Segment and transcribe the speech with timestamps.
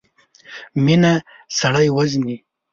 [0.85, 1.13] مينه
[1.59, 2.37] سړی وژني.